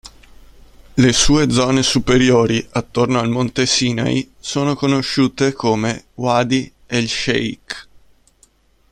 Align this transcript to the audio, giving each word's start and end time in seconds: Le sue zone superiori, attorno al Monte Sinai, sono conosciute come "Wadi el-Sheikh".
Le 0.97 1.13
sue 1.13 1.51
zone 1.51 1.83
superiori, 1.83 2.67
attorno 2.71 3.19
al 3.19 3.29
Monte 3.29 3.67
Sinai, 3.67 4.33
sono 4.39 4.73
conosciute 4.73 5.53
come 5.53 6.05
"Wadi 6.15 6.73
el-Sheikh". 6.87 7.87